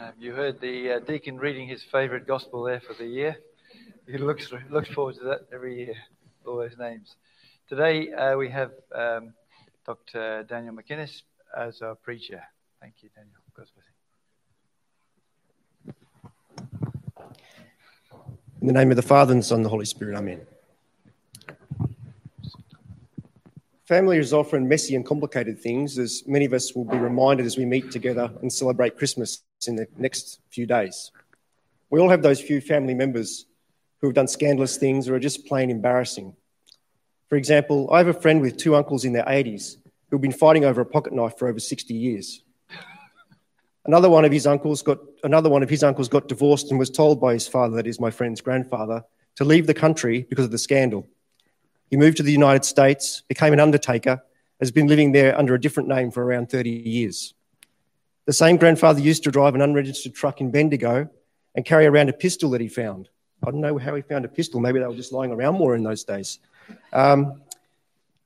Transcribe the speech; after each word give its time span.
Um, 0.00 0.12
you 0.16 0.32
heard 0.32 0.60
the 0.60 0.92
uh, 0.92 0.98
deacon 1.00 1.38
reading 1.38 1.66
his 1.66 1.82
favourite 1.82 2.24
gospel 2.24 2.62
there 2.62 2.80
for 2.80 2.94
the 2.94 3.04
year. 3.04 3.36
He 4.06 4.16
looks 4.16 4.52
looks 4.70 4.88
forward 4.90 5.16
to 5.16 5.24
that 5.24 5.48
every 5.52 5.76
year. 5.76 5.94
All 6.46 6.56
those 6.56 6.78
names. 6.78 7.16
Today 7.68 8.12
uh, 8.12 8.36
we 8.36 8.48
have 8.48 8.70
um, 8.94 9.34
Dr. 9.84 10.44
Daniel 10.44 10.72
McInnes 10.72 11.22
as 11.56 11.82
our 11.82 11.96
preacher. 11.96 12.40
Thank 12.80 12.94
you, 13.00 13.08
Daniel. 13.12 13.34
God's 13.56 13.72
blessing. 13.72 13.92
In 18.60 18.68
the 18.68 18.72
name 18.72 18.90
of 18.90 18.96
the 18.96 19.02
Father 19.02 19.32
and 19.32 19.42
the 19.42 19.46
Son 19.46 19.56
and 19.56 19.64
the 19.64 19.70
Holy 19.70 19.84
Spirit, 19.84 20.16
Amen. 20.16 20.42
Family 23.88 24.18
is 24.18 24.34
often 24.34 24.68
messy 24.68 24.94
and 24.96 25.06
complicated 25.06 25.58
things, 25.58 25.98
as 25.98 26.22
many 26.26 26.44
of 26.44 26.52
us 26.52 26.74
will 26.74 26.84
be 26.84 26.98
reminded 26.98 27.46
as 27.46 27.56
we 27.56 27.64
meet 27.64 27.90
together 27.90 28.30
and 28.42 28.52
celebrate 28.52 28.98
Christmas 28.98 29.42
in 29.66 29.76
the 29.76 29.86
next 29.96 30.40
few 30.50 30.66
days. 30.66 31.10
We 31.88 31.98
all 31.98 32.10
have 32.10 32.20
those 32.20 32.38
few 32.38 32.60
family 32.60 32.92
members 32.92 33.46
who 34.02 34.08
have 34.08 34.14
done 34.14 34.28
scandalous 34.28 34.76
things 34.76 35.08
or 35.08 35.14
are 35.14 35.18
just 35.18 35.46
plain 35.46 35.70
embarrassing. 35.70 36.36
For 37.30 37.36
example, 37.36 37.88
I 37.90 37.96
have 37.96 38.08
a 38.08 38.12
friend 38.12 38.42
with 38.42 38.58
two 38.58 38.76
uncles 38.76 39.06
in 39.06 39.14
their 39.14 39.24
80s 39.24 39.76
who've 40.10 40.20
been 40.20 40.32
fighting 40.32 40.66
over 40.66 40.82
a 40.82 40.86
pocket 40.86 41.14
knife 41.14 41.38
for 41.38 41.48
over 41.48 41.58
60 41.58 41.94
years. 41.94 42.42
Another 43.86 44.10
one 44.10 44.26
of 44.26 44.32
his 44.32 44.46
uncles 44.46 44.82
got 44.82 44.98
another 45.24 45.48
one 45.48 45.62
of 45.62 45.70
his 45.70 45.82
uncles 45.82 46.10
got 46.10 46.28
divorced 46.28 46.68
and 46.70 46.78
was 46.78 46.90
told 46.90 47.22
by 47.22 47.32
his 47.32 47.48
father, 47.48 47.76
that 47.76 47.86
is 47.86 47.98
my 47.98 48.10
friend's 48.10 48.42
grandfather, 48.42 49.02
to 49.36 49.46
leave 49.46 49.66
the 49.66 49.72
country 49.72 50.26
because 50.28 50.44
of 50.44 50.50
the 50.50 50.58
scandal. 50.58 51.08
He 51.90 51.96
moved 51.96 52.16
to 52.18 52.22
the 52.22 52.32
United 52.32 52.64
States, 52.64 53.22
became 53.28 53.52
an 53.52 53.60
undertaker, 53.60 54.22
has 54.60 54.70
been 54.70 54.86
living 54.86 55.12
there 55.12 55.38
under 55.38 55.54
a 55.54 55.60
different 55.60 55.88
name 55.88 56.10
for 56.10 56.24
around 56.24 56.50
30 56.50 56.70
years. 56.70 57.34
The 58.26 58.32
same 58.32 58.56
grandfather 58.56 59.00
used 59.00 59.24
to 59.24 59.30
drive 59.30 59.54
an 59.54 59.62
unregistered 59.62 60.14
truck 60.14 60.40
in 60.40 60.50
Bendigo 60.50 61.08
and 61.54 61.64
carry 61.64 61.86
around 61.86 62.08
a 62.08 62.12
pistol 62.12 62.50
that 62.50 62.60
he 62.60 62.68
found. 62.68 63.08
I 63.42 63.50
don't 63.50 63.60
know 63.60 63.78
how 63.78 63.94
he 63.94 64.02
found 64.02 64.24
a 64.24 64.28
pistol. 64.28 64.60
Maybe 64.60 64.80
they 64.80 64.86
were 64.86 64.94
just 64.94 65.12
lying 65.12 65.30
around 65.30 65.54
more 65.54 65.74
in 65.74 65.82
those 65.82 66.04
days. 66.04 66.40
Um, 66.92 67.40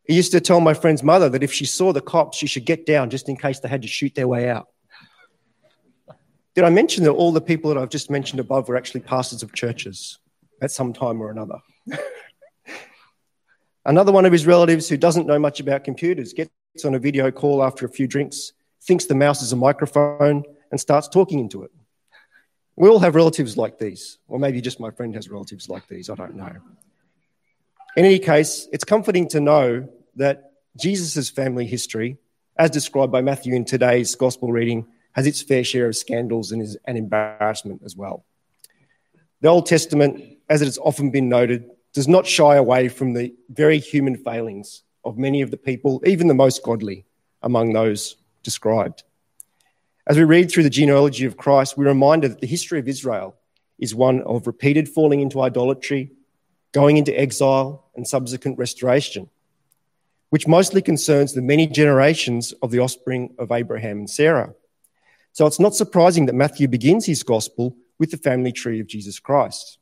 he 0.04 0.14
used 0.14 0.32
to 0.32 0.40
tell 0.40 0.60
my 0.60 0.74
friend's 0.74 1.02
mother 1.02 1.28
that 1.28 1.42
if 1.42 1.52
she 1.52 1.64
saw 1.64 1.92
the 1.92 2.00
cops, 2.00 2.38
she 2.38 2.46
should 2.46 2.64
get 2.64 2.86
down 2.86 3.10
just 3.10 3.28
in 3.28 3.36
case 3.36 3.60
they 3.60 3.68
had 3.68 3.82
to 3.82 3.88
shoot 3.88 4.14
their 4.14 4.26
way 4.26 4.48
out. 4.48 4.68
Did 6.54 6.64
I 6.64 6.70
mention 6.70 7.04
that 7.04 7.12
all 7.12 7.32
the 7.32 7.40
people 7.40 7.72
that 7.72 7.80
I've 7.80 7.88
just 7.88 8.10
mentioned 8.10 8.40
above 8.40 8.68
were 8.68 8.76
actually 8.76 9.00
pastors 9.00 9.42
of 9.42 9.52
churches 9.52 10.18
at 10.60 10.70
some 10.70 10.92
time 10.92 11.20
or 11.20 11.30
another? 11.30 11.60
Another 13.84 14.12
one 14.12 14.24
of 14.24 14.32
his 14.32 14.46
relatives 14.46 14.88
who 14.88 14.96
doesn't 14.96 15.26
know 15.26 15.38
much 15.38 15.58
about 15.58 15.82
computers 15.82 16.32
gets 16.32 16.50
on 16.84 16.94
a 16.94 16.98
video 16.98 17.30
call 17.30 17.64
after 17.64 17.84
a 17.84 17.88
few 17.88 18.06
drinks, 18.06 18.52
thinks 18.82 19.06
the 19.06 19.14
mouse 19.14 19.42
is 19.42 19.52
a 19.52 19.56
microphone, 19.56 20.44
and 20.70 20.80
starts 20.80 21.08
talking 21.08 21.40
into 21.40 21.64
it. 21.64 21.70
We 22.76 22.88
all 22.88 23.00
have 23.00 23.14
relatives 23.14 23.56
like 23.56 23.78
these, 23.78 24.18
or 24.28 24.38
maybe 24.38 24.60
just 24.60 24.80
my 24.80 24.90
friend 24.90 25.14
has 25.14 25.28
relatives 25.28 25.68
like 25.68 25.86
these, 25.88 26.08
I 26.08 26.14
don't 26.14 26.36
know. 26.36 26.52
In 27.96 28.04
any 28.04 28.18
case, 28.18 28.68
it's 28.72 28.84
comforting 28.84 29.28
to 29.28 29.40
know 29.40 29.88
that 30.16 30.52
Jesus' 30.78 31.28
family 31.28 31.66
history, 31.66 32.16
as 32.56 32.70
described 32.70 33.12
by 33.12 33.20
Matthew 33.20 33.54
in 33.54 33.64
today's 33.64 34.14
gospel 34.14 34.50
reading, 34.50 34.86
has 35.12 35.26
its 35.26 35.42
fair 35.42 35.64
share 35.64 35.88
of 35.88 35.96
scandals 35.96 36.52
and, 36.52 36.66
and 36.86 36.96
embarrassment 36.96 37.82
as 37.84 37.96
well. 37.96 38.24
The 39.42 39.48
Old 39.48 39.66
Testament, 39.66 40.38
as 40.48 40.62
it 40.62 40.66
has 40.66 40.78
often 40.78 41.10
been 41.10 41.28
noted, 41.28 41.68
does 41.92 42.08
not 42.08 42.26
shy 42.26 42.56
away 42.56 42.88
from 42.88 43.12
the 43.12 43.34
very 43.50 43.78
human 43.78 44.16
failings 44.16 44.82
of 45.04 45.18
many 45.18 45.42
of 45.42 45.50
the 45.50 45.56
people, 45.56 46.02
even 46.06 46.28
the 46.28 46.34
most 46.34 46.62
godly 46.62 47.04
among 47.42 47.72
those 47.72 48.16
described. 48.42 49.02
As 50.06 50.16
we 50.16 50.24
read 50.24 50.50
through 50.50 50.62
the 50.64 50.70
genealogy 50.70 51.26
of 51.26 51.36
Christ, 51.36 51.76
we're 51.76 51.86
reminded 51.86 52.32
that 52.32 52.40
the 52.40 52.46
history 52.46 52.78
of 52.78 52.88
Israel 52.88 53.36
is 53.78 53.94
one 53.94 54.22
of 54.22 54.46
repeated 54.46 54.88
falling 54.88 55.20
into 55.20 55.40
idolatry, 55.40 56.10
going 56.72 56.96
into 56.96 57.18
exile, 57.18 57.84
and 57.94 58.06
subsequent 58.06 58.58
restoration, 58.58 59.28
which 60.30 60.48
mostly 60.48 60.80
concerns 60.80 61.34
the 61.34 61.42
many 61.42 61.66
generations 61.66 62.52
of 62.62 62.70
the 62.70 62.78
offspring 62.78 63.34
of 63.38 63.52
Abraham 63.52 63.98
and 63.98 64.10
Sarah. 64.10 64.54
So 65.32 65.46
it's 65.46 65.60
not 65.60 65.74
surprising 65.74 66.26
that 66.26 66.34
Matthew 66.34 66.68
begins 66.68 67.06
his 67.06 67.22
gospel 67.22 67.76
with 67.98 68.10
the 68.10 68.16
family 68.16 68.52
tree 68.52 68.80
of 68.80 68.86
Jesus 68.86 69.18
Christ. 69.18 69.78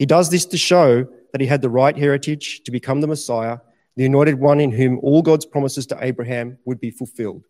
He 0.00 0.06
does 0.06 0.30
this 0.30 0.46
to 0.46 0.56
show 0.56 1.06
that 1.32 1.42
he 1.42 1.46
had 1.46 1.60
the 1.60 1.68
right 1.68 1.94
heritage 1.94 2.62
to 2.64 2.70
become 2.70 3.02
the 3.02 3.06
Messiah, 3.06 3.58
the 3.96 4.06
anointed 4.06 4.40
one 4.40 4.58
in 4.58 4.72
whom 4.72 4.98
all 5.00 5.20
God's 5.20 5.44
promises 5.44 5.86
to 5.88 5.98
Abraham 6.00 6.56
would 6.64 6.80
be 6.80 6.90
fulfilled. 6.90 7.44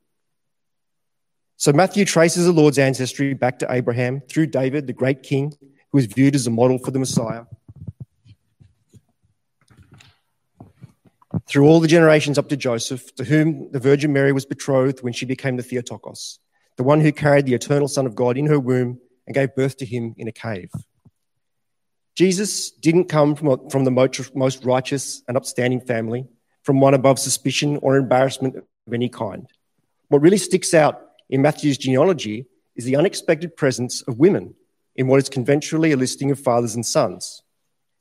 So 1.57 1.73
Matthew 1.73 2.05
traces 2.05 2.47
the 2.47 2.53
Lord's 2.53 2.77
ancestry 2.77 3.35
back 3.35 3.61
to 3.61 3.69
Abraham 3.71 4.21
through 4.29 4.49
David, 4.49 4.89
the 4.89 4.93
great 4.93 5.23
king, 5.23 5.53
who 5.93 5.99
is 5.99 6.07
viewed 6.07 6.35
as 6.35 6.49
a 6.49 6.51
model 6.51 6.79
for 6.79 6.91
the 6.91 6.99
Messiah. 6.99 7.45
Through 11.47 11.69
all 11.69 11.79
the 11.79 11.87
generations 11.87 12.37
up 12.37 12.49
to 12.49 12.57
Joseph, 12.57 13.15
to 13.15 13.23
whom 13.23 13.71
the 13.71 13.79
Virgin 13.79 14.13
Mary 14.13 14.33
was 14.33 14.45
betrothed 14.45 15.05
when 15.05 15.13
she 15.13 15.25
became 15.25 15.57
the 15.57 15.63
Theotokos, 15.63 16.41
the 16.77 16.83
one 16.83 17.01
who 17.01 17.13
carried 17.13 17.47
the 17.47 17.55
eternal 17.55 17.87
Son 17.87 18.07
of 18.07 18.17
God 18.17 18.37
in 18.37 18.47
her 18.47 18.59
womb 18.59 18.99
and 19.29 19.37
gave 19.37 19.55
birth 19.55 19.77
to 19.77 19.87
him 19.87 20.17
in 20.19 20.27
a 20.27 20.33
cave. 20.33 20.73
Jesus 22.21 22.71
didn't 22.71 23.07
come 23.07 23.35
from, 23.35 23.71
from 23.71 23.85
the 23.85 23.91
most 23.91 24.63
righteous 24.63 25.23
and 25.27 25.39
upstanding 25.39 25.81
family, 25.81 26.27
from 26.63 26.79
one 26.79 26.93
above 26.93 27.19
suspicion 27.19 27.79
or 27.79 27.97
embarrassment 27.97 28.57
of 28.57 28.93
any 28.93 29.09
kind. 29.09 29.47
What 30.09 30.21
really 30.21 30.37
sticks 30.37 30.75
out 30.75 31.01
in 31.31 31.41
Matthew's 31.41 31.79
genealogy 31.79 32.45
is 32.77 32.85
the 32.85 32.97
unexpected 32.97 33.57
presence 33.57 34.03
of 34.03 34.19
women 34.19 34.55
in 34.95 35.07
what 35.07 35.17
is 35.17 35.31
conventionally 35.31 35.93
a 35.93 35.97
listing 35.97 36.31
of 36.31 36.39
fathers 36.39 36.75
and 36.75 36.85
sons. 36.85 37.43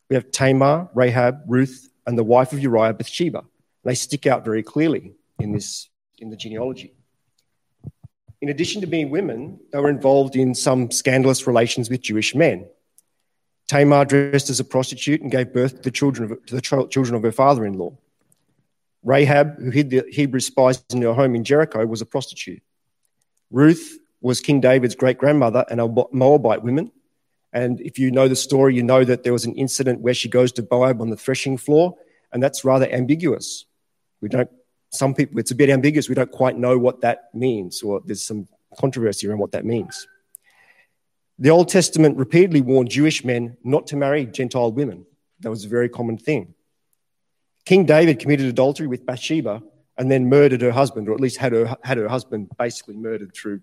We 0.09 0.17
have 0.17 0.31
Tamar, 0.31 0.89
Rahab, 0.93 1.39
Ruth, 1.47 1.87
and 2.05 2.17
the 2.17 2.23
wife 2.25 2.51
of 2.51 2.59
Uriah, 2.59 2.95
Bathsheba. 2.95 3.45
They 3.85 3.95
stick 3.95 4.27
out 4.27 4.43
very 4.43 4.63
clearly 4.63 5.13
in 5.39 5.53
this 5.53 5.87
in 6.17 6.29
the 6.29 6.35
genealogy. 6.35 6.93
In 8.41 8.49
addition 8.49 8.81
to 8.81 8.87
being 8.87 9.11
women, 9.11 9.61
they 9.71 9.79
were 9.79 9.89
involved 9.89 10.35
in 10.35 10.55
some 10.55 10.91
scandalous 10.91 11.47
relations 11.47 11.89
with 11.89 12.01
Jewish 12.01 12.35
men. 12.35 12.67
Tamar 13.69 14.03
dressed 14.03 14.49
as 14.49 14.59
a 14.59 14.63
prostitute 14.63 15.21
and 15.21 15.31
gave 15.31 15.53
birth 15.53 15.75
to 15.75 15.81
the 15.83 15.91
children 15.91 16.31
of, 16.31 16.45
to 16.47 16.55
the 16.55 16.61
children 16.61 17.13
of 17.13 17.21
her 17.21 17.31
father 17.31 17.65
in 17.65 17.73
law. 17.77 17.95
Rahab, 19.03 19.59
who 19.59 19.69
hid 19.69 19.91
the 19.91 20.03
Hebrew 20.09 20.39
spies 20.39 20.83
in 20.89 21.03
her 21.03 21.13
home 21.13 21.35
in 21.35 21.43
Jericho, 21.43 21.85
was 21.85 22.01
a 22.01 22.05
prostitute. 22.05 22.63
Ruth 23.51 23.99
was 24.21 24.41
King 24.41 24.59
David's 24.59 24.95
great 24.95 25.19
grandmother 25.19 25.65
and 25.69 25.79
a 25.79 25.87
Moabite 26.11 26.63
woman. 26.63 26.91
And 27.53 27.79
if 27.81 27.99
you 27.99 28.09
know 28.09 28.27
the 28.27 28.35
story, 28.35 28.75
you 28.75 28.83
know 28.83 29.03
that 29.03 29.23
there 29.23 29.33
was 29.33 29.45
an 29.45 29.55
incident 29.55 30.01
where 30.01 30.15
she 30.15 30.29
goes 30.29 30.51
to 30.53 30.67
Moab 30.69 30.99
on 30.99 31.11
the 31.11 31.15
threshing 31.15 31.57
floor, 31.57 31.95
and 32.33 32.41
that's 32.41 32.65
rather 32.65 32.91
ambiguous. 32.91 33.65
We 34.19 34.29
don't, 34.29 34.49
some 34.89 35.13
people, 35.13 35.39
it's 35.39 35.51
a 35.51 35.55
bit 35.55 35.69
ambiguous. 35.69 36.09
We 36.09 36.15
don't 36.15 36.31
quite 36.31 36.57
know 36.57 36.77
what 36.77 37.01
that 37.01 37.29
means, 37.35 37.83
or 37.83 38.01
there's 38.03 38.25
some 38.25 38.47
controversy 38.79 39.27
around 39.27 39.39
what 39.39 39.51
that 39.51 39.63
means. 39.63 40.07
The 41.41 41.49
Old 41.49 41.69
Testament 41.69 42.17
repeatedly 42.17 42.59
warned 42.59 42.89
Jewish 42.89 43.23
men 43.23 43.55
not 43.63 43.87
to 43.87 43.95
marry 43.95 44.25
Gentile 44.25 44.73
women. 44.73 45.05
That 45.39 45.49
was 45.49 45.63
a 45.63 45.69
very 45.69 45.87
common 45.87 46.17
thing. 46.17 46.53
King 47.63 47.85
David 47.85 48.19
committed 48.19 48.47
adultery 48.47 48.87
with 48.87 49.05
Bathsheba 49.05 49.63
and 49.97 50.11
then 50.11 50.27
murdered 50.27 50.61
her 50.61 50.71
husband, 50.71 51.07
or 51.07 51.13
at 51.13 51.21
least 51.21 51.37
had 51.37 51.53
her, 51.53 51.77
had 51.81 51.97
her 51.97 52.09
husband 52.09 52.49
basically 52.57 52.97
murdered 52.97 53.33
through 53.33 53.61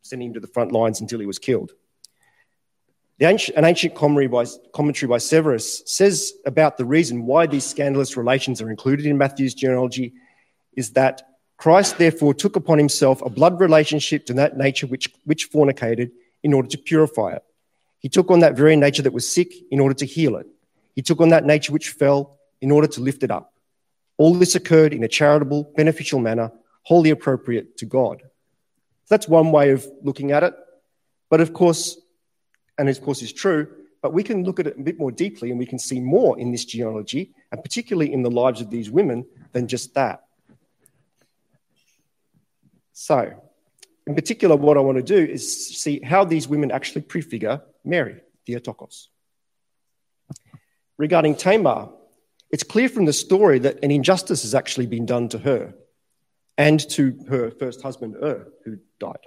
sending 0.00 0.28
him 0.28 0.34
to 0.34 0.40
the 0.40 0.46
front 0.46 0.72
lines 0.72 1.02
until 1.02 1.20
he 1.20 1.26
was 1.26 1.38
killed. 1.38 1.72
Ancient, 3.20 3.58
an 3.58 3.64
ancient 3.66 3.94
commentary 3.94 4.28
by, 4.28 4.46
commentary 4.72 5.08
by 5.08 5.18
Severus 5.18 5.82
says 5.84 6.32
about 6.46 6.78
the 6.78 6.84
reason 6.86 7.26
why 7.26 7.46
these 7.46 7.66
scandalous 7.66 8.16
relations 8.16 8.62
are 8.62 8.70
included 8.70 9.04
in 9.04 9.18
Matthew's 9.18 9.54
genealogy 9.54 10.14
is 10.76 10.92
that 10.92 11.22
Christ 11.58 11.98
therefore 11.98 12.32
took 12.32 12.56
upon 12.56 12.78
himself 12.78 13.20
a 13.20 13.28
blood 13.28 13.60
relationship 13.60 14.24
to 14.26 14.32
that 14.34 14.56
nature 14.56 14.86
which, 14.86 15.08
which 15.24 15.50
fornicated 15.50 16.10
in 16.42 16.52
order 16.52 16.68
to 16.68 16.78
purify 16.78 17.32
it. 17.32 17.42
He 17.98 18.08
took 18.08 18.30
on 18.30 18.40
that 18.40 18.56
very 18.56 18.76
nature 18.76 19.02
that 19.02 19.12
was 19.12 19.30
sick 19.30 19.52
in 19.70 19.80
order 19.80 19.94
to 19.94 20.06
heal 20.06 20.36
it. 20.36 20.46
He 20.94 21.02
took 21.02 21.20
on 21.20 21.30
that 21.30 21.44
nature 21.44 21.72
which 21.72 21.90
fell 21.90 22.38
in 22.60 22.70
order 22.70 22.86
to 22.88 23.00
lift 23.00 23.22
it 23.22 23.30
up. 23.30 23.52
All 24.16 24.34
this 24.34 24.54
occurred 24.54 24.92
in 24.92 25.04
a 25.04 25.08
charitable, 25.08 25.72
beneficial 25.76 26.18
manner, 26.18 26.52
wholly 26.82 27.10
appropriate 27.10 27.76
to 27.78 27.86
God. 27.86 28.22
That's 29.08 29.28
one 29.28 29.52
way 29.52 29.70
of 29.70 29.86
looking 30.02 30.32
at 30.32 30.42
it. 30.42 30.54
But 31.30 31.40
of 31.40 31.52
course, 31.52 31.98
and 32.76 32.88
of 32.88 33.00
course 33.00 33.22
is 33.22 33.32
true, 33.32 33.68
but 34.02 34.12
we 34.12 34.22
can 34.22 34.44
look 34.44 34.60
at 34.60 34.66
it 34.66 34.78
a 34.78 34.82
bit 34.82 34.98
more 34.98 35.10
deeply 35.10 35.50
and 35.50 35.58
we 35.58 35.66
can 35.66 35.78
see 35.78 36.00
more 36.00 36.38
in 36.38 36.52
this 36.52 36.64
genealogy, 36.64 37.34
and 37.50 37.62
particularly 37.62 38.12
in 38.12 38.22
the 38.22 38.30
lives 38.30 38.60
of 38.60 38.70
these 38.70 38.90
women, 38.90 39.26
than 39.52 39.66
just 39.66 39.94
that. 39.94 40.24
So, 42.92 43.32
in 44.08 44.14
particular, 44.14 44.56
what 44.56 44.78
I 44.78 44.80
want 44.80 44.96
to 44.96 45.02
do 45.02 45.18
is 45.18 45.78
see 45.82 46.00
how 46.00 46.24
these 46.24 46.48
women 46.48 46.70
actually 46.70 47.02
prefigure 47.02 47.60
Mary, 47.84 48.22
Theotokos. 48.46 49.10
Regarding 50.96 51.36
Tamar, 51.36 51.90
it's 52.50 52.62
clear 52.62 52.88
from 52.88 53.04
the 53.04 53.12
story 53.12 53.58
that 53.58 53.84
an 53.84 53.90
injustice 53.90 54.42
has 54.42 54.54
actually 54.54 54.86
been 54.86 55.04
done 55.04 55.28
to 55.28 55.38
her 55.38 55.74
and 56.56 56.80
to 56.90 57.18
her 57.28 57.50
first 57.50 57.82
husband, 57.82 58.16
Ur, 58.22 58.48
who 58.64 58.78
died. 58.98 59.26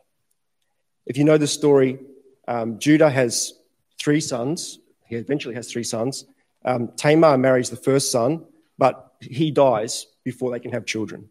If 1.06 1.16
you 1.16 1.26
know 1.26 1.38
the 1.38 1.46
story, 1.46 2.00
um, 2.48 2.80
Judah 2.80 3.12
has 3.12 3.54
three 4.00 4.20
sons. 4.20 4.80
He 5.06 5.16
eventually 5.16 5.54
has 5.54 5.72
three 5.72 5.84
sons. 5.84 6.26
Um, 6.66 6.90
Tamar 6.98 7.38
marries 7.38 7.70
the 7.70 7.76
first 7.76 8.12
son, 8.12 8.46
but 8.80 9.14
he 9.22 9.52
dies 9.52 10.08
before 10.24 10.50
they 10.50 10.60
can 10.60 10.72
have 10.72 10.88
children. 10.88 11.30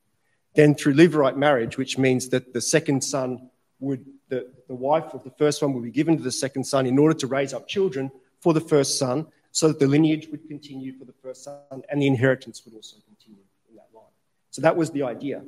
Then, 0.54 0.74
through 0.74 0.94
Levirate 0.94 1.36
marriage, 1.36 1.78
which 1.78 1.96
means 1.96 2.28
that 2.30 2.52
the 2.52 2.60
second 2.60 3.02
son 3.04 3.50
would, 3.78 4.04
the, 4.28 4.50
the 4.68 4.74
wife 4.74 5.14
of 5.14 5.22
the 5.22 5.30
first 5.30 5.62
one 5.62 5.72
would 5.74 5.84
be 5.84 5.90
given 5.90 6.16
to 6.16 6.22
the 6.22 6.32
second 6.32 6.64
son 6.64 6.86
in 6.86 6.98
order 6.98 7.14
to 7.14 7.26
raise 7.26 7.54
up 7.54 7.68
children 7.68 8.10
for 8.40 8.52
the 8.52 8.60
first 8.60 8.98
son, 8.98 9.26
so 9.52 9.68
that 9.68 9.78
the 9.78 9.86
lineage 9.86 10.28
would 10.30 10.46
continue 10.48 10.96
for 10.96 11.04
the 11.04 11.14
first 11.22 11.44
son 11.44 11.82
and 11.88 12.00
the 12.00 12.06
inheritance 12.06 12.64
would 12.64 12.74
also 12.74 12.96
continue 13.06 13.42
in 13.68 13.76
that 13.76 13.88
line. 13.94 14.04
So 14.50 14.62
that 14.62 14.76
was 14.76 14.90
the 14.90 15.02
idea. 15.02 15.42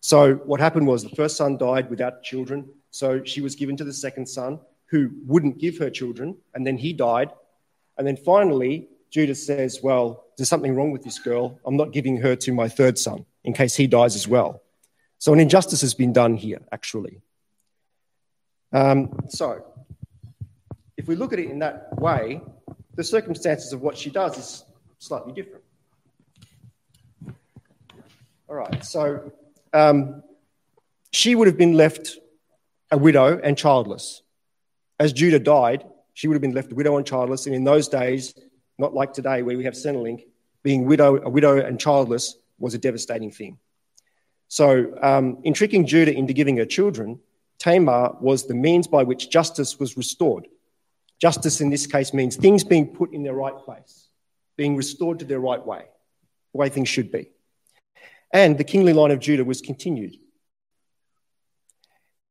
So 0.00 0.34
what 0.36 0.60
happened 0.60 0.86
was 0.86 1.02
the 1.02 1.10
first 1.10 1.36
son 1.36 1.56
died 1.56 1.90
without 1.90 2.22
children, 2.22 2.68
so 2.90 3.22
she 3.22 3.40
was 3.40 3.54
given 3.54 3.76
to 3.76 3.84
the 3.84 3.92
second 3.92 4.26
son, 4.26 4.60
who 4.86 5.10
wouldn't 5.26 5.58
give 5.58 5.78
her 5.78 5.90
children, 5.90 6.36
and 6.54 6.66
then 6.66 6.76
he 6.76 6.92
died. 6.92 7.30
And 7.96 8.06
then 8.06 8.16
finally, 8.16 8.88
Judah 9.10 9.34
says, 9.34 9.80
Well, 9.82 10.24
there's 10.36 10.48
something 10.48 10.74
wrong 10.74 10.90
with 10.90 11.04
this 11.04 11.18
girl. 11.18 11.60
I'm 11.64 11.76
not 11.76 11.92
giving 11.92 12.16
her 12.18 12.34
to 12.36 12.52
my 12.52 12.68
third 12.68 12.98
son 12.98 13.26
in 13.44 13.52
case 13.52 13.76
he 13.76 13.86
dies 13.86 14.14
as 14.14 14.28
well. 14.28 14.62
So 15.18 15.32
an 15.32 15.40
injustice 15.40 15.80
has 15.82 15.94
been 15.94 16.12
done 16.12 16.34
here, 16.34 16.60
actually. 16.72 17.20
Um, 18.72 19.20
so, 19.28 19.64
if 20.96 21.08
we 21.08 21.16
look 21.16 21.32
at 21.32 21.38
it 21.38 21.50
in 21.50 21.58
that 21.60 21.98
way, 21.98 22.40
the 22.94 23.04
circumstances 23.04 23.72
of 23.72 23.80
what 23.80 23.96
she 23.96 24.10
does 24.10 24.38
is 24.38 24.64
slightly 24.98 25.32
different. 25.32 25.64
All 28.48 28.56
right, 28.56 28.84
so 28.84 29.32
um, 29.72 30.22
she 31.12 31.34
would 31.34 31.46
have 31.46 31.56
been 31.56 31.74
left 31.74 32.16
a 32.90 32.98
widow 32.98 33.38
and 33.38 33.56
childless. 33.56 34.22
As 34.98 35.12
Judah 35.12 35.38
died, 35.38 35.84
she 36.14 36.28
would 36.28 36.34
have 36.34 36.42
been 36.42 36.52
left 36.52 36.72
a 36.72 36.74
widow 36.74 36.96
and 36.96 37.06
childless. 37.06 37.46
And 37.46 37.54
in 37.54 37.64
those 37.64 37.88
days, 37.88 38.34
not 38.78 38.92
like 38.94 39.12
today 39.12 39.42
where 39.42 39.56
we 39.56 39.64
have 39.64 39.74
Centrelink, 39.74 40.24
being 40.62 40.84
widow, 40.84 41.22
a 41.22 41.30
widow 41.30 41.58
and 41.58 41.78
childless 41.80 42.36
was 42.60 42.74
a 42.74 42.78
devastating 42.78 43.32
thing. 43.32 43.58
So, 44.48 44.96
um, 45.02 45.38
in 45.42 45.54
tricking 45.54 45.86
Judah 45.86 46.12
into 46.12 46.32
giving 46.32 46.56
her 46.58 46.64
children, 46.64 47.20
Tamar 47.58 48.16
was 48.20 48.46
the 48.46 48.54
means 48.54 48.86
by 48.86 49.02
which 49.02 49.30
justice 49.30 49.78
was 49.78 49.96
restored. 49.96 50.46
Justice 51.20 51.60
in 51.60 51.70
this 51.70 51.86
case 51.86 52.14
means 52.14 52.36
things 52.36 52.64
being 52.64 52.86
put 52.88 53.12
in 53.12 53.22
their 53.22 53.34
right 53.34 53.56
place, 53.56 54.08
being 54.56 54.76
restored 54.76 55.18
to 55.18 55.24
their 55.24 55.40
right 55.40 55.64
way, 55.64 55.84
the 56.52 56.58
way 56.58 56.68
things 56.68 56.88
should 56.88 57.12
be. 57.12 57.30
And 58.32 58.56
the 58.56 58.64
kingly 58.64 58.92
line 58.92 59.10
of 59.10 59.20
Judah 59.20 59.44
was 59.44 59.60
continued. 59.60 60.16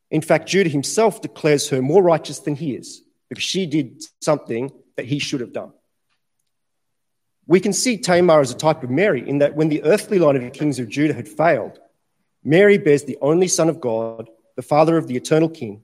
In 0.10 0.22
fact, 0.22 0.50
Judah 0.50 0.70
himself 0.70 1.22
declares 1.22 1.70
her 1.70 1.82
more 1.82 2.02
righteous 2.02 2.40
than 2.40 2.56
he 2.56 2.76
is 2.76 3.04
because 3.30 3.44
she 3.44 3.66
did 3.66 4.04
something 4.22 4.72
that 4.98 5.06
he 5.06 5.20
should 5.20 5.42
have 5.42 5.54
done. 5.54 5.72
We 7.50 7.60
can 7.60 7.74
see 7.74 7.98
Tamar 7.98 8.42
as 8.42 8.52
a 8.52 8.56
type 8.56 8.84
of 8.84 8.92
Mary 8.92 9.28
in 9.28 9.40
that 9.40 9.56
when 9.56 9.70
the 9.70 9.84
earthly 9.84 10.20
line 10.20 10.36
of 10.36 10.44
the 10.44 10.52
kings 10.52 10.78
of 10.78 10.88
Judah 10.88 11.16
had 11.16 11.28
failed, 11.28 11.80
Mary 12.44 12.78
bears 12.78 13.06
the 13.06 13.18
only 13.22 13.48
Son 13.48 13.70
of 13.70 13.82
God, 13.82 14.30
the 14.56 14.62
Father 14.62 14.98
of 14.98 15.08
the 15.08 15.16
eternal 15.16 15.50
King, 15.50 15.84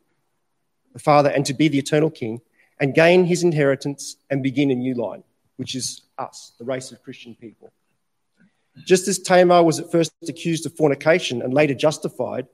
the 0.93 0.99
Father, 0.99 1.31
and 1.31 1.43
to 1.47 1.55
be 1.55 1.67
the 1.67 1.79
eternal 1.79 2.11
King, 2.11 2.39
and 2.79 2.93
gain 2.93 3.25
his 3.25 3.41
inheritance 3.41 4.17
and 4.29 4.43
begin 4.43 4.69
a 4.69 4.75
new 4.75 4.93
line, 4.93 5.23
which 5.55 5.73
is 5.73 6.03
us, 6.19 6.53
the 6.59 6.65
race 6.65 6.91
of 6.91 7.01
Christian 7.01 7.33
people. 7.33 7.73
Just 8.85 9.07
as 9.07 9.17
Tamar 9.17 9.63
was 9.63 9.79
at 9.79 9.91
first 9.91 10.13
accused 10.29 10.67
of 10.67 10.77
fornication 10.77 11.41
and 11.41 11.51
later 11.51 11.73
justified, 11.73 12.45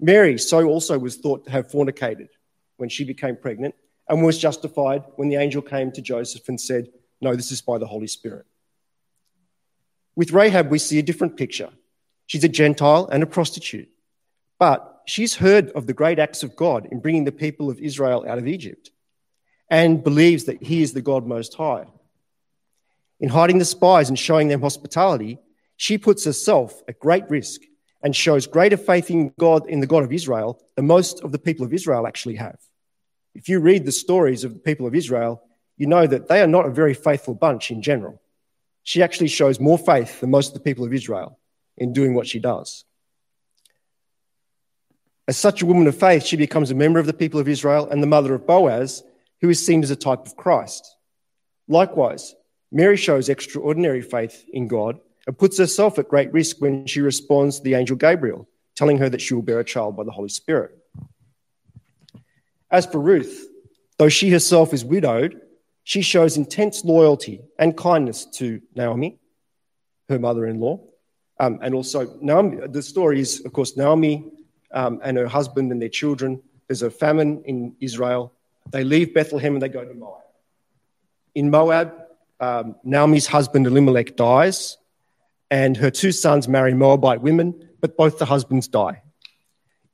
Mary 0.00 0.36
so 0.38 0.66
also 0.66 0.98
was 0.98 1.18
thought 1.18 1.44
to 1.44 1.52
have 1.52 1.70
fornicated 1.70 2.30
when 2.78 2.88
she 2.88 3.04
became 3.04 3.36
pregnant 3.36 3.76
and 4.08 4.24
was 4.24 4.38
justified 4.38 5.04
when 5.14 5.28
the 5.28 5.36
angel 5.36 5.62
came 5.62 5.92
to 5.92 6.02
Joseph 6.02 6.48
and 6.48 6.60
said, 6.60 6.88
No, 7.20 7.36
this 7.36 7.52
is 7.52 7.60
by 7.60 7.78
the 7.78 7.86
Holy 7.86 8.06
Spirit. 8.06 8.46
With 10.16 10.32
Rahab, 10.32 10.70
we 10.70 10.78
see 10.78 10.98
a 10.98 11.02
different 11.02 11.36
picture. 11.36 11.70
She's 12.26 12.44
a 12.44 12.48
Gentile 12.48 13.08
and 13.10 13.22
a 13.22 13.26
prostitute, 13.26 13.88
but 14.58 15.02
she's 15.06 15.34
heard 15.34 15.70
of 15.70 15.86
the 15.86 15.92
great 15.92 16.18
acts 16.18 16.42
of 16.42 16.56
God 16.56 16.86
in 16.90 17.00
bringing 17.00 17.24
the 17.24 17.32
people 17.32 17.70
of 17.70 17.80
Israel 17.80 18.24
out 18.28 18.38
of 18.38 18.46
Egypt 18.46 18.90
and 19.68 20.04
believes 20.04 20.44
that 20.44 20.62
he 20.62 20.82
is 20.82 20.92
the 20.92 21.02
God 21.02 21.26
Most 21.26 21.54
High. 21.54 21.86
In 23.20 23.28
hiding 23.28 23.58
the 23.58 23.64
spies 23.64 24.08
and 24.08 24.18
showing 24.18 24.48
them 24.48 24.62
hospitality, 24.62 25.38
she 25.76 25.98
puts 25.98 26.24
herself 26.24 26.82
at 26.88 26.98
great 26.98 27.28
risk 27.28 27.62
and 28.02 28.16
shows 28.16 28.46
greater 28.46 28.76
faith 28.76 29.10
in 29.10 29.32
God, 29.38 29.68
in 29.68 29.80
the 29.80 29.86
God 29.86 30.02
of 30.02 30.12
Israel, 30.12 30.60
than 30.74 30.86
most 30.86 31.20
of 31.20 31.32
the 31.32 31.38
people 31.38 31.66
of 31.66 31.72
Israel 31.72 32.06
actually 32.06 32.36
have. 32.36 32.58
If 33.34 33.48
you 33.48 33.60
read 33.60 33.84
the 33.84 33.92
stories 33.92 34.42
of 34.42 34.54
the 34.54 34.60
people 34.60 34.86
of 34.86 34.94
Israel, 34.94 35.42
you 35.80 35.86
know 35.86 36.06
that 36.06 36.28
they 36.28 36.42
are 36.42 36.46
not 36.46 36.66
a 36.66 36.70
very 36.70 36.92
faithful 36.92 37.34
bunch 37.34 37.70
in 37.70 37.80
general. 37.80 38.20
She 38.82 39.02
actually 39.02 39.28
shows 39.28 39.58
more 39.58 39.78
faith 39.78 40.20
than 40.20 40.30
most 40.30 40.48
of 40.48 40.54
the 40.54 40.60
people 40.60 40.84
of 40.84 40.92
Israel 40.92 41.38
in 41.78 41.94
doing 41.94 42.12
what 42.12 42.26
she 42.26 42.38
does. 42.38 42.84
As 45.26 45.38
such 45.38 45.62
a 45.62 45.66
woman 45.66 45.86
of 45.86 45.96
faith, 45.96 46.22
she 46.22 46.36
becomes 46.36 46.70
a 46.70 46.74
member 46.74 46.98
of 46.98 47.06
the 47.06 47.14
people 47.14 47.40
of 47.40 47.48
Israel 47.48 47.88
and 47.88 48.02
the 48.02 48.06
mother 48.06 48.34
of 48.34 48.46
Boaz, 48.46 49.02
who 49.40 49.48
is 49.48 49.64
seen 49.64 49.82
as 49.82 49.90
a 49.90 49.96
type 49.96 50.26
of 50.26 50.36
Christ. 50.36 50.96
Likewise, 51.66 52.34
Mary 52.70 52.98
shows 52.98 53.30
extraordinary 53.30 54.02
faith 54.02 54.44
in 54.52 54.68
God 54.68 55.00
and 55.26 55.38
puts 55.38 55.56
herself 55.56 55.98
at 55.98 56.08
great 56.08 56.30
risk 56.30 56.60
when 56.60 56.86
she 56.86 57.00
responds 57.00 57.56
to 57.56 57.64
the 57.64 57.72
angel 57.72 57.96
Gabriel, 57.96 58.46
telling 58.76 58.98
her 58.98 59.08
that 59.08 59.22
she 59.22 59.32
will 59.32 59.40
bear 59.40 59.60
a 59.60 59.64
child 59.64 59.96
by 59.96 60.04
the 60.04 60.10
Holy 60.10 60.28
Spirit. 60.28 60.76
As 62.70 62.84
for 62.84 63.00
Ruth, 63.00 63.48
though 63.96 64.10
she 64.10 64.28
herself 64.28 64.74
is 64.74 64.84
widowed, 64.84 65.40
she 65.90 66.02
shows 66.02 66.36
intense 66.36 66.84
loyalty 66.84 67.40
and 67.58 67.76
kindness 67.76 68.24
to 68.24 68.62
Naomi, 68.76 69.18
her 70.08 70.20
mother 70.20 70.46
in 70.46 70.60
law. 70.60 70.78
Um, 71.40 71.58
and 71.62 71.74
also, 71.74 72.16
Naomi, 72.20 72.58
the 72.68 72.80
story 72.80 73.18
is, 73.18 73.44
of 73.44 73.52
course, 73.52 73.76
Naomi 73.76 74.30
um, 74.70 75.00
and 75.02 75.16
her 75.16 75.26
husband 75.26 75.72
and 75.72 75.82
their 75.82 75.88
children. 75.88 76.40
There's 76.68 76.82
a 76.82 76.92
famine 76.92 77.42
in 77.44 77.74
Israel. 77.80 78.32
They 78.70 78.84
leave 78.84 79.12
Bethlehem 79.12 79.54
and 79.54 79.62
they 79.62 79.68
go 79.68 79.84
to 79.84 79.92
Moab. 79.92 80.22
In 81.34 81.50
Moab, 81.50 81.92
um, 82.38 82.76
Naomi's 82.84 83.26
husband 83.26 83.66
Elimelech 83.66 84.14
dies, 84.14 84.78
and 85.50 85.76
her 85.76 85.90
two 85.90 86.12
sons 86.12 86.46
marry 86.46 86.72
Moabite 86.72 87.20
women, 87.20 87.68
but 87.80 87.96
both 87.96 88.20
the 88.20 88.26
husbands 88.26 88.68
die. 88.68 89.02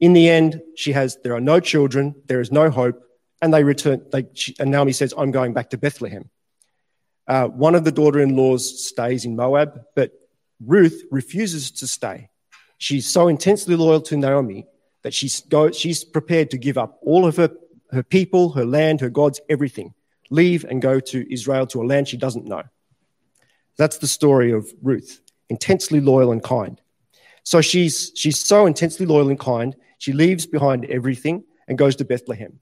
In 0.01 0.13
the 0.13 0.29
end, 0.29 0.61
she 0.75 0.93
has 0.93 1.17
there 1.25 1.35
are 1.35 1.41
no 1.41 1.59
children, 1.59 2.15
there 2.27 2.43
is 2.43 2.53
no 2.53 2.69
hope, 2.69 3.03
and 3.43 3.53
they 3.53 3.65
return. 3.65 4.05
They, 4.13 4.27
and 4.59 4.71
Naomi 4.71 4.93
says, 4.93 5.15
"I'm 5.17 5.31
going 5.31 5.53
back 5.53 5.71
to 5.71 5.79
Bethlehem." 5.79 6.31
Uh, 7.29 7.49
one 7.49 7.75
of 7.75 7.85
the 7.85 7.93
daughter-in-laws 7.93 8.87
stays 8.87 9.25
in 9.25 9.35
Moab, 9.35 9.83
but 9.97 10.13
Ruth 10.65 11.03
refuses 11.11 11.71
to 11.73 11.87
stay. 11.87 12.31
She's 12.79 13.07
so 13.07 13.29
intensely 13.29 13.75
loyal 13.75 14.01
to 14.03 14.17
Naomi 14.17 14.67
that 15.03 15.15
she's, 15.15 15.41
go, 15.43 15.71
she's 15.71 16.05
prepared 16.05 16.51
to 16.51 16.59
give 16.59 16.79
up 16.79 16.99
all 17.03 17.27
of 17.27 17.37
her, 17.37 17.51
her 17.91 18.03
people, 18.03 18.51
her 18.53 18.65
land, 18.65 19.01
her 19.01 19.11
gods, 19.11 19.41
everything, 19.49 19.95
leave 20.31 20.65
and 20.65 20.81
go 20.83 21.01
to 21.01 21.33
Israel, 21.33 21.67
to 21.69 21.83
a 21.83 21.85
land 21.85 22.09
she 22.09 22.17
doesn't 22.17 22.45
know. 22.45 22.63
That's 23.77 23.99
the 23.99 24.07
story 24.07 24.53
of 24.53 24.73
Ruth 24.83 25.21
intensely 25.49 26.01
loyal 26.01 26.33
and 26.33 26.43
kind. 26.43 26.81
So 27.45 27.61
she's, 27.61 28.11
she's 28.17 28.39
so 28.45 28.67
intensely 28.67 29.07
loyal 29.07 29.29
and 29.29 29.39
kind, 29.39 29.77
she 29.99 30.13
leaves 30.13 30.45
behind 30.45 30.85
everything 30.87 31.45
and 31.69 31.79
goes 31.79 31.95
to 31.97 32.05
Bethlehem. 32.05 32.59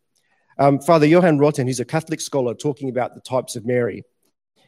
Um, 0.59 0.79
Father 0.79 1.07
Johann 1.07 1.39
Roten, 1.39 1.67
who's 1.67 1.81
a 1.81 1.85
Catholic 1.85 2.21
scholar 2.21 2.55
talking 2.55 2.89
about 2.89 3.15
the 3.15 3.21
types 3.21 3.57
of 3.57 3.67
Mary, 3.67 4.05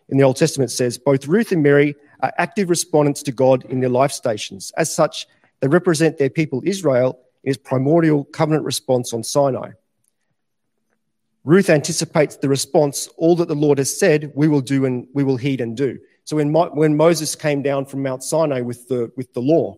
in 0.09 0.19
the 0.19 0.25
Old 0.25 0.37
Testament 0.37 0.71
says 0.71 0.99
both 0.99 1.26
Ruth 1.26 1.52
and 1.52 1.62
Mary 1.62 1.95
are 2.21 2.33
active 2.38 2.71
respondents 2.71 3.23
to 3.25 3.33
God 3.33 3.64
in 3.66 3.81
their 3.81 3.90
life 3.90 4.12
stations. 4.12 4.73
As 4.76 4.95
such, 4.95 5.26
they 5.61 5.69
represent 5.69 6.19
their 6.19 6.31
people 6.31 6.62
Israel 6.64 7.19
in 7.45 7.50
his 7.50 7.57
primordial 7.57 8.25
covenant 8.25 8.64
response 8.64 9.12
on 9.12 9.23
Sinai. 9.23 9.73
Ruth 11.45 11.71
anticipates 11.71 12.37
the 12.37 12.49
response, 12.49 13.09
all 13.16 13.37
that 13.37 13.47
the 13.47 13.55
Lord 13.55 13.78
has 13.78 13.97
said, 13.97 14.33
we 14.35 14.49
will 14.49 14.61
do 14.61 14.85
and 14.85 15.07
we 15.12 15.23
will 15.23 15.37
heed 15.37 15.61
and 15.61 15.76
do. 15.76 15.99
So 16.25 16.37
when, 16.37 16.50
Mo- 16.50 16.71
when 16.71 16.97
Moses 16.97 17.37
came 17.37 17.62
down 17.62 17.87
from 17.87 18.02
Mount 18.02 18.25
Sinai 18.25 18.62
with 18.62 18.88
the, 18.88 19.12
with 19.16 19.33
the 19.33 19.40
law, 19.40 19.76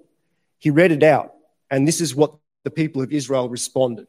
he 0.59 0.71
read 0.71 0.93
it 0.93 1.03
out. 1.03 1.35
And 1.71 1.87
this 1.87 2.01
is 2.01 2.15
what 2.15 2.35
the 2.65 2.71
people 2.71 3.03
of 3.03 3.13
Israel 3.13 3.51
responded. 3.51 4.07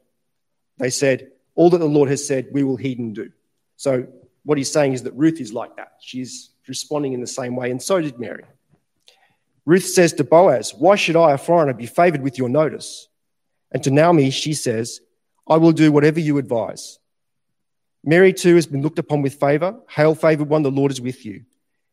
They 0.77 0.89
said, 0.89 1.31
All 1.59 1.69
that 1.71 1.79
the 1.79 1.85
Lord 1.85 2.09
has 2.09 2.25
said, 2.25 2.47
we 2.53 2.63
will 2.63 2.77
heed 2.77 2.99
and 2.99 3.13
do. 3.13 3.33
So 3.75 4.07
what 4.43 4.57
he's 4.57 4.71
saying 4.71 4.93
is 4.93 5.03
that 5.03 5.13
Ruth 5.15 5.41
is 5.41 5.51
like 5.51 5.75
that. 5.75 5.91
She's 5.99 6.51
responding 6.69 7.11
in 7.11 7.19
the 7.19 7.27
same 7.27 7.57
way, 7.57 7.69
and 7.69 7.83
so 7.83 7.99
did 7.99 8.17
Mary. 8.17 8.45
Ruth 9.65 9.83
says 9.83 10.13
to 10.13 10.23
Boaz, 10.23 10.73
Why 10.73 10.95
should 10.95 11.17
I, 11.17 11.33
a 11.33 11.37
foreigner, 11.37 11.73
be 11.73 11.85
favored 11.85 12.21
with 12.21 12.37
your 12.37 12.47
notice? 12.47 13.09
And 13.73 13.83
to 13.83 13.91
Naomi, 13.91 14.29
she 14.29 14.53
says, 14.53 15.01
I 15.49 15.57
will 15.57 15.73
do 15.73 15.91
whatever 15.91 16.21
you 16.21 16.37
advise. 16.37 16.97
Mary 18.05 18.31
too 18.31 18.55
has 18.55 18.65
been 18.65 18.81
looked 18.81 18.97
upon 18.97 19.21
with 19.21 19.33
favor. 19.33 19.77
Hail, 19.89 20.15
favored 20.15 20.47
one, 20.47 20.63
the 20.63 20.71
Lord 20.71 20.93
is 20.93 21.01
with 21.01 21.25
you. 21.25 21.43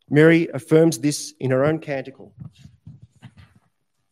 Mary 0.09 0.47
affirms 0.55 1.01
this 1.01 1.35
in 1.41 1.51
her 1.51 1.65
own 1.65 1.81
canticle. 1.81 2.33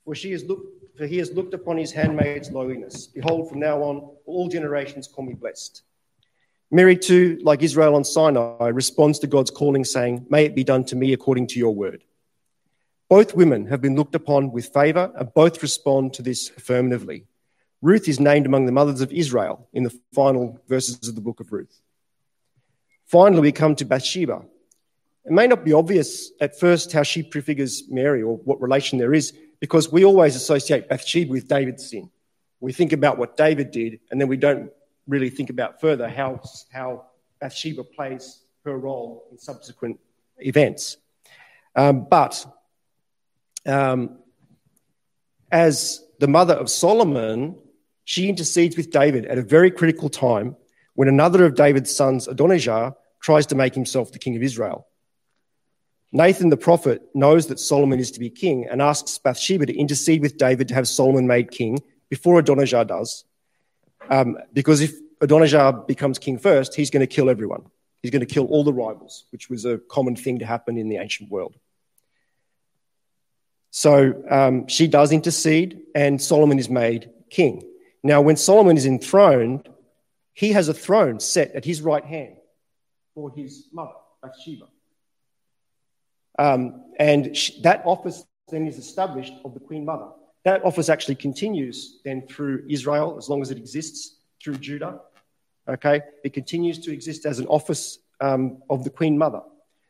For 0.05 0.17
she 0.17 0.33
is 0.33 0.43
looked 0.43 0.84
for 0.97 1.07
he 1.07 1.19
has 1.19 1.33
looked 1.33 1.55
upon 1.55 1.77
his 1.77 1.93
handmaid's 1.93 2.51
lowliness. 2.51 3.07
Behold, 3.07 3.49
from 3.49 3.61
now 3.61 3.83
on, 3.83 4.11
all 4.27 4.49
generations 4.49 5.09
call 5.09 5.25
me 5.25 5.35
blessed. 5.35 5.83
Mary, 6.71 6.97
too, 6.97 7.39
like 7.43 7.63
Israel 7.63 7.95
on 7.95 8.05
Sinai, 8.05 8.69
responds 8.69 9.19
to 9.21 9.27
God's 9.27 9.51
calling, 9.51 9.85
saying, 9.85 10.27
May 10.31 10.45
it 10.45 10.55
be 10.55 10.65
done 10.65 10.85
to 10.85 10.97
me 10.97 11.13
according 11.13 11.49
to 11.49 11.59
your 11.59 11.75
word. 11.75 12.05
Both 13.09 13.35
women 13.35 13.67
have 13.67 13.81
been 13.81 13.97
looked 13.97 14.15
upon 14.15 14.51
with 14.51 14.73
favor, 14.73 15.13
and 15.17 15.33
both 15.35 15.63
respond 15.63 16.15
to 16.15 16.23
this 16.23 16.51
affirmatively. 16.57 17.27
Ruth 17.83 18.09
is 18.09 18.19
named 18.19 18.47
among 18.47 18.67
the 18.67 18.73
mothers 18.73 19.03
of 19.03 19.13
Israel 19.13 19.69
in 19.73 19.83
the 19.83 20.01
final 20.15 20.59
verses 20.69 21.07
of 21.07 21.15
the 21.15 21.21
book 21.21 21.41
of 21.41 21.53
Ruth. 21.53 21.81
Finally, 23.07 23.43
we 23.43 23.53
come 23.53 23.77
to 23.77 23.85
Bathsheba. 23.85 24.43
It 25.27 25.33
may 25.33 25.47
not 25.47 25.65
be 25.65 25.73
obvious 25.73 26.33
at 26.41 26.59
first 26.59 26.93
how 26.93 27.03
she 27.03 27.23
prefigures 27.23 27.85
Mary 27.89 28.23
or 28.23 28.37
what 28.39 28.61
relation 28.61 28.99
there 28.99 29.15
is, 29.15 29.33
because 29.61 29.91
we 29.91 30.05
always 30.05 30.37
associate 30.37 30.89
Bathsheba 30.89 31.31
with 31.31 31.49
David's 31.49 31.89
sin. 31.91 32.11
We 32.61 32.73
think 32.73 32.93
about 32.93 33.19
what 33.19 33.37
David 33.37 33.71
did, 33.71 34.01
and 34.11 34.21
then 34.21 34.29
we 34.29 34.37
don't 34.37 34.71
really 35.07 35.31
think 35.31 35.51
about 35.51 35.81
further 35.81 36.09
how, 36.09 36.41
how 36.73 37.07
Bathsheba 37.41 37.85
plays 37.85 38.45
her 38.65 38.79
role 38.79 39.27
in 39.31 39.39
subsequent 39.39 40.01
events. 40.39 40.97
Um, 41.77 42.07
but 42.09 42.47
um, 43.67 44.19
as 45.51 46.05
the 46.21 46.29
mother 46.29 46.55
of 46.55 46.71
Solomon, 46.71 47.59
she 48.05 48.29
intercedes 48.29 48.77
with 48.77 48.91
David 48.91 49.27
at 49.27 49.39
a 49.39 49.43
very 49.43 49.71
critical 49.71 50.09
time 50.09 50.57
when 50.95 51.09
another 51.09 51.45
of 51.45 51.55
David's 51.55 51.95
sons, 51.95 52.29
Adonijah, 52.29 52.95
tries 53.21 53.47
to 53.47 53.55
make 53.55 53.75
himself 53.75 54.13
the 54.13 54.19
king 54.19 54.37
of 54.37 54.43
Israel. 54.43 54.87
Nathan 56.15 56.49
the 56.49 56.57
prophet 56.57 57.03
knows 57.13 57.49
that 57.49 57.59
Solomon 57.59 57.99
is 57.99 58.13
to 58.13 58.21
be 58.21 58.31
king 58.31 58.69
and 58.71 58.81
asks 58.81 59.19
Bathsheba 59.19 59.67
to 59.67 59.77
intercede 59.77 60.23
with 60.23 60.39
David 60.39 60.69
to 60.69 60.75
have 60.75 60.87
Solomon 60.87 61.27
made 61.27 61.51
king 61.51 61.83
before 62.09 62.39
Adonijah 62.39 62.85
does. 62.85 63.25
Um, 64.09 64.39
because 64.53 64.81
if 64.81 64.93
Adonijah 65.21 65.83
becomes 65.89 66.21
king 66.21 66.39
first, 66.39 66.77
he's 66.77 66.91
going 66.91 67.01
to 67.01 67.09
kill 67.09 67.29
everyone. 67.29 67.65
He's 68.01 68.13
going 68.13 68.21
to 68.21 68.33
kill 68.33 68.47
all 68.47 68.63
the 68.63 68.73
rivals, 68.73 69.25
which 69.31 69.51
was 69.51 69.65
a 69.65 69.79
common 69.79 70.15
thing 70.15 70.39
to 70.39 70.47
happen 70.47 70.79
in 70.79 70.89
the 70.89 70.99
ancient 70.99 71.33
world. 71.33 71.57
So 73.73 74.23
um, 74.31 74.69
she 74.69 74.87
does 74.87 75.11
intercede, 75.11 75.81
and 75.97 76.23
Solomon 76.23 76.61
is 76.61 76.69
made 76.69 77.11
king. 77.29 77.69
Now, 78.05 78.21
when 78.21 78.37
Solomon 78.37 78.77
is 78.77 78.87
enthroned, 78.87 79.69
he 80.33 80.53
has 80.53 80.69
a 80.69 80.75
throne 80.75 81.19
set 81.19 81.57
at 81.57 81.65
his 81.65 81.83
right 81.83 82.05
hand 82.05 82.37
for 83.17 83.33
his 83.33 83.67
mother, 83.73 83.95
Bathsheba. 84.23 84.67
Um, 86.39 86.85
and 86.99 87.37
that 87.63 87.83
office 87.85 88.25
then 88.49 88.67
is 88.67 88.79
established 88.79 89.35
of 89.45 89.55
the 89.55 89.61
Queen 89.61 89.85
Mother. 89.85 90.09
That 90.45 90.65
office 90.65 90.89
actually 90.89 91.15
continues 91.15 92.01
then 92.05 92.27
through 92.27 92.65
Israel 92.69 93.17
as 93.17 93.29
long 93.29 93.41
as 93.41 93.51
it 93.51 93.59
exists, 93.59 94.17
through 94.43 94.59
Judah. 94.59 95.01
Okay, 95.69 96.03
it 96.23 96.35
continues 96.35 96.79
to 96.81 96.93
exist 96.93 97.25
as 97.25 97.39
an 97.39 97.47
office 97.47 97.99
um, 98.21 98.63
of 98.69 98.85
the 98.85 98.91
Queen 98.91 99.17
Mother, 99.17 99.41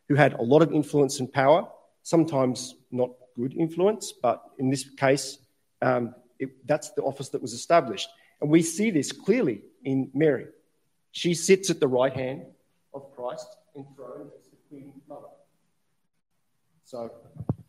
who 0.08 0.14
had 0.14 0.34
a 0.34 0.42
lot 0.42 0.62
of 0.62 0.72
influence 0.72 1.18
and 1.18 1.32
power, 1.32 1.66
sometimes 2.02 2.76
not 2.92 3.10
good 3.36 3.54
influence, 3.54 4.12
but 4.12 4.42
in 4.58 4.70
this 4.70 4.88
case, 4.90 5.38
um, 5.82 6.14
it, 6.38 6.50
that's 6.66 6.90
the 6.90 7.02
office 7.02 7.30
that 7.30 7.42
was 7.42 7.52
established. 7.52 8.08
And 8.40 8.48
we 8.50 8.62
see 8.62 8.90
this 8.90 9.10
clearly 9.10 9.62
in 9.84 10.10
Mary. 10.14 10.46
She 11.10 11.34
sits 11.34 11.70
at 11.70 11.80
the 11.80 11.88
right 11.88 12.12
hand 12.12 12.46
of 12.92 13.14
Christ, 13.16 13.46
enthroned 13.76 14.30
as 14.38 14.46
the 14.46 14.56
Queen 14.68 14.92
Mother. 15.08 15.26
So, 16.84 17.10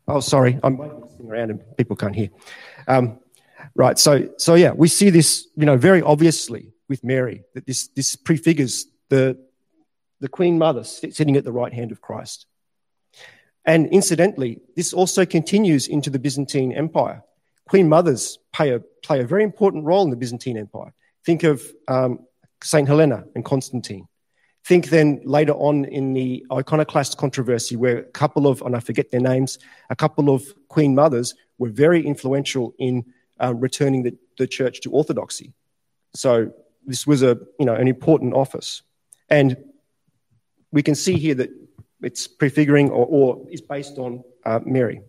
oh, 0.06 0.20
sorry, 0.20 0.60
I'm 0.62 0.76
waving 0.76 1.00
this 1.00 1.14
thing 1.14 1.30
around 1.30 1.50
and 1.50 1.76
people 1.78 1.96
can't 1.96 2.14
hear. 2.14 2.28
Um, 2.86 3.18
right, 3.74 3.98
so, 3.98 4.28
so 4.36 4.54
yeah, 4.54 4.72
we 4.72 4.88
see 4.88 5.08
this, 5.08 5.48
you 5.56 5.64
know, 5.64 5.78
very 5.78 6.02
obviously 6.02 6.72
with 6.88 7.02
Mary 7.02 7.42
that 7.54 7.66
this, 7.66 7.88
this 7.88 8.14
prefigures 8.14 8.86
the, 9.08 9.38
the 10.20 10.28
Queen 10.28 10.58
Mother 10.58 10.84
sitting 10.84 11.36
at 11.36 11.44
the 11.44 11.52
right 11.52 11.72
hand 11.72 11.92
of 11.92 12.02
Christ. 12.02 12.46
And 13.64 13.88
incidentally, 13.88 14.60
this 14.76 14.92
also 14.92 15.24
continues 15.24 15.88
into 15.88 16.10
the 16.10 16.18
Byzantine 16.18 16.72
Empire. 16.72 17.22
Queen 17.68 17.88
mothers 17.88 18.38
play 18.52 18.70
a, 18.70 18.80
play 19.02 19.20
a 19.20 19.26
very 19.26 19.42
important 19.42 19.84
role 19.84 20.04
in 20.04 20.10
the 20.10 20.16
Byzantine 20.16 20.58
Empire. 20.58 20.92
Think 21.24 21.42
of 21.42 21.62
um, 21.88 22.20
St. 22.62 22.86
Helena 22.86 23.24
and 23.34 23.44
Constantine. 23.44 24.06
Think 24.66 24.88
then 24.88 25.20
later 25.22 25.52
on 25.52 25.84
in 25.84 26.12
the 26.12 26.44
iconoclast 26.52 27.18
controversy, 27.18 27.76
where 27.76 27.98
a 27.98 28.02
couple 28.02 28.48
of, 28.48 28.62
and 28.62 28.74
I 28.74 28.80
forget 28.80 29.12
their 29.12 29.20
names, 29.20 29.60
a 29.90 29.94
couple 29.94 30.28
of 30.28 30.42
queen 30.66 30.92
mothers 30.92 31.36
were 31.58 31.68
very 31.68 32.04
influential 32.04 32.74
in 32.76 33.04
uh, 33.40 33.54
returning 33.54 34.02
the, 34.02 34.18
the 34.38 34.48
church 34.48 34.80
to 34.80 34.90
orthodoxy. 34.90 35.52
So 36.16 36.50
this 36.84 37.06
was 37.06 37.22
a, 37.22 37.38
you 37.60 37.64
know, 37.64 37.76
an 37.76 37.86
important 37.86 38.34
office. 38.34 38.82
And 39.28 39.56
we 40.72 40.82
can 40.82 40.96
see 40.96 41.16
here 41.16 41.36
that 41.36 41.50
it's 42.02 42.26
prefiguring 42.26 42.90
or, 42.90 43.06
or 43.06 43.46
is 43.48 43.60
based 43.60 43.98
on 43.98 44.24
uh, 44.44 44.58
Mary. 44.64 45.00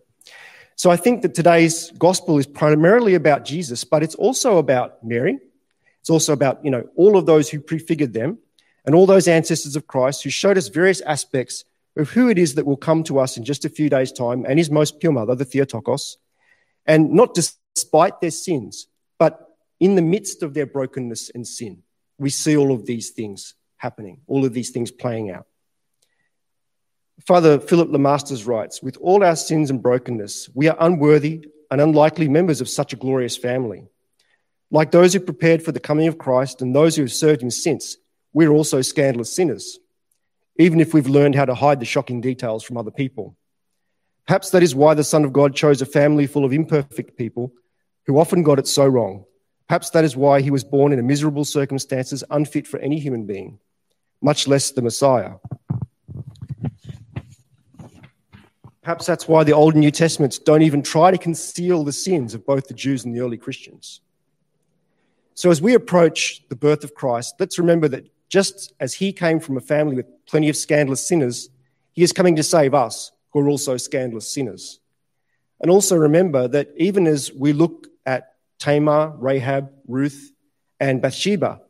So 0.76 0.88
I 0.88 0.96
think 0.96 1.22
that 1.22 1.34
today's 1.34 1.90
gospel 1.98 2.38
is 2.38 2.46
primarily 2.46 3.16
about 3.16 3.44
Jesus, 3.44 3.82
but 3.82 4.04
it's 4.04 4.14
also 4.14 4.58
about 4.58 5.02
Mary. 5.02 5.36
It's 5.98 6.10
also 6.10 6.32
about, 6.32 6.64
you 6.64 6.70
know, 6.70 6.88
all 6.94 7.16
of 7.16 7.26
those 7.26 7.50
who 7.50 7.58
prefigured 7.58 8.12
them 8.12 8.38
and 8.88 8.94
all 8.94 9.04
those 9.04 9.28
ancestors 9.28 9.76
of 9.76 9.86
Christ 9.86 10.22
who 10.24 10.30
showed 10.30 10.56
us 10.56 10.68
various 10.68 11.02
aspects 11.02 11.62
of 11.98 12.08
who 12.08 12.30
it 12.30 12.38
is 12.38 12.54
that 12.54 12.64
will 12.64 12.78
come 12.78 13.04
to 13.04 13.18
us 13.18 13.36
in 13.36 13.44
just 13.44 13.66
a 13.66 13.68
few 13.68 13.90
days' 13.90 14.10
time 14.10 14.46
and 14.48 14.58
his 14.58 14.70
most 14.70 14.98
pure 14.98 15.12
mother, 15.12 15.34
the 15.34 15.44
Theotokos, 15.44 16.16
and 16.86 17.10
not 17.12 17.34
despite 17.34 18.22
their 18.22 18.30
sins, 18.30 18.86
but 19.18 19.46
in 19.78 19.94
the 19.94 20.00
midst 20.00 20.42
of 20.42 20.54
their 20.54 20.64
brokenness 20.64 21.30
and 21.34 21.46
sin. 21.46 21.82
We 22.18 22.30
see 22.30 22.56
all 22.56 22.72
of 22.72 22.86
these 22.86 23.10
things 23.10 23.56
happening, 23.76 24.22
all 24.26 24.46
of 24.46 24.54
these 24.54 24.70
things 24.70 24.90
playing 24.90 25.32
out. 25.32 25.44
Father 27.26 27.60
Philip 27.60 27.90
LeMasters 27.90 28.46
writes 28.46 28.82
With 28.82 28.96
all 29.02 29.22
our 29.22 29.36
sins 29.36 29.68
and 29.68 29.82
brokenness, 29.82 30.48
we 30.54 30.66
are 30.66 30.76
unworthy 30.80 31.46
and 31.70 31.82
unlikely 31.82 32.28
members 32.28 32.62
of 32.62 32.70
such 32.70 32.94
a 32.94 32.96
glorious 32.96 33.36
family. 33.36 33.86
Like 34.70 34.92
those 34.92 35.12
who 35.12 35.20
prepared 35.20 35.62
for 35.62 35.72
the 35.72 35.78
coming 35.78 36.08
of 36.08 36.16
Christ 36.16 36.62
and 36.62 36.74
those 36.74 36.96
who 36.96 37.02
have 37.02 37.12
served 37.12 37.42
him 37.42 37.50
since, 37.50 37.98
we're 38.32 38.50
also 38.50 38.82
scandalous 38.82 39.34
sinners, 39.34 39.78
even 40.58 40.80
if 40.80 40.94
we've 40.94 41.08
learned 41.08 41.34
how 41.34 41.44
to 41.44 41.54
hide 41.54 41.80
the 41.80 41.86
shocking 41.86 42.20
details 42.20 42.62
from 42.62 42.76
other 42.76 42.90
people. 42.90 43.36
Perhaps 44.26 44.50
that 44.50 44.62
is 44.62 44.74
why 44.74 44.94
the 44.94 45.04
Son 45.04 45.24
of 45.24 45.32
God 45.32 45.54
chose 45.54 45.80
a 45.80 45.86
family 45.86 46.26
full 46.26 46.44
of 46.44 46.52
imperfect 46.52 47.16
people 47.16 47.52
who 48.06 48.18
often 48.18 48.42
got 48.42 48.58
it 48.58 48.66
so 48.66 48.86
wrong. 48.86 49.24
Perhaps 49.68 49.90
that 49.90 50.04
is 50.04 50.16
why 50.16 50.40
he 50.40 50.50
was 50.50 50.64
born 50.64 50.92
in 50.92 51.06
miserable 51.06 51.44
circumstances, 51.44 52.24
unfit 52.30 52.66
for 52.66 52.78
any 52.80 52.98
human 52.98 53.24
being, 53.24 53.58
much 54.20 54.46
less 54.46 54.70
the 54.70 54.82
Messiah. 54.82 55.34
Perhaps 58.82 59.04
that's 59.04 59.28
why 59.28 59.44
the 59.44 59.52
Old 59.52 59.74
and 59.74 59.82
New 59.82 59.90
Testaments 59.90 60.38
don't 60.38 60.62
even 60.62 60.82
try 60.82 61.10
to 61.10 61.18
conceal 61.18 61.84
the 61.84 61.92
sins 61.92 62.32
of 62.32 62.46
both 62.46 62.68
the 62.68 62.74
Jews 62.74 63.04
and 63.04 63.14
the 63.14 63.20
early 63.20 63.36
Christians. 63.36 64.00
So, 65.34 65.50
as 65.50 65.60
we 65.60 65.74
approach 65.74 66.42
the 66.48 66.56
birth 66.56 66.84
of 66.84 66.94
Christ, 66.94 67.34
let's 67.38 67.58
remember 67.58 67.88
that 67.88 68.08
just 68.28 68.72
as 68.78 68.94
he 68.94 69.12
came 69.12 69.40
from 69.40 69.56
a 69.56 69.60
family 69.60 69.96
with 69.96 70.06
plenty 70.26 70.48
of 70.48 70.56
scandalous 70.56 71.06
sinners, 71.06 71.48
he 71.92 72.02
is 72.02 72.12
coming 72.12 72.36
to 72.36 72.42
save 72.42 72.74
us 72.74 73.12
who 73.32 73.40
are 73.40 73.48
also 73.48 73.76
scandalous 73.76 74.32
sinners. 74.32 74.80
And 75.60 75.70
also 75.70 75.96
remember 75.96 76.46
that 76.48 76.68
even 76.76 77.06
as 77.06 77.32
we 77.32 77.52
look 77.52 77.88
at 78.06 78.34
Tamar, 78.58 79.14
Rahab, 79.18 79.70
Ruth, 79.86 80.32
and 80.78 81.02
Bathsheba, 81.02 81.60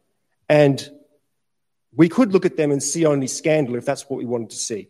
and 0.49 0.91
we 1.95 2.09
could 2.09 2.33
look 2.33 2.45
at 2.45 2.57
them 2.57 2.71
and 2.71 2.83
see 2.83 3.07
only 3.07 3.27
scandal 3.27 3.77
if 3.77 3.85
that's 3.85 4.09
what 4.09 4.19
we 4.19 4.27
wanted 4.27 4.50
to 4.50 4.57
see. 4.57 4.88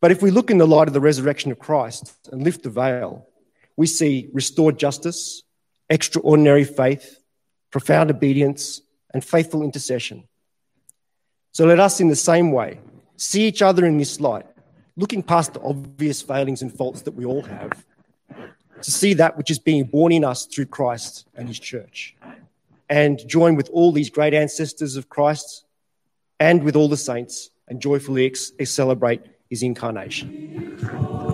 But 0.00 0.10
if 0.12 0.22
we 0.22 0.30
look 0.30 0.50
in 0.50 0.58
the 0.58 0.66
light 0.66 0.88
of 0.88 0.94
the 0.94 1.00
resurrection 1.00 1.50
of 1.50 1.58
Christ 1.58 2.12
and 2.30 2.42
lift 2.42 2.62
the 2.62 2.70
veil, 2.70 3.26
we 3.76 3.86
see 3.86 4.28
restored 4.32 4.78
justice, 4.78 5.42
extraordinary 5.88 6.64
faith, 6.64 7.20
profound 7.70 8.10
obedience, 8.10 8.80
and 9.12 9.24
faithful 9.24 9.62
intercession. 9.62 10.24
So 11.52 11.66
let 11.66 11.80
us, 11.80 12.00
in 12.00 12.08
the 12.08 12.16
same 12.16 12.52
way, 12.52 12.80
see 13.16 13.46
each 13.46 13.62
other 13.62 13.84
in 13.84 13.98
this 13.98 14.20
light, 14.20 14.46
looking 14.96 15.22
past 15.22 15.54
the 15.54 15.60
obvious 15.60 16.22
failings 16.22 16.62
and 16.62 16.72
faults 16.72 17.02
that 17.02 17.12
we 17.12 17.24
all 17.24 17.42
have, 17.42 17.84
to 18.82 18.90
see 18.90 19.14
that 19.14 19.36
which 19.36 19.50
is 19.50 19.58
being 19.58 19.84
born 19.84 20.12
in 20.12 20.24
us 20.24 20.46
through 20.46 20.66
Christ 20.66 21.26
and 21.34 21.48
his 21.48 21.58
church, 21.58 22.16
and 22.88 23.18
join 23.26 23.56
with 23.56 23.68
all 23.70 23.92
these 23.92 24.10
great 24.10 24.34
ancestors 24.34 24.96
of 24.96 25.08
Christ 25.08 25.64
and 26.38 26.62
with 26.62 26.76
all 26.76 26.88
the 26.88 26.96
saints 26.96 27.50
and 27.66 27.80
joyfully 27.80 28.26
ex- 28.26 28.52
celebrate 28.64 29.22
his 29.50 29.62
incarnation. 29.62 31.27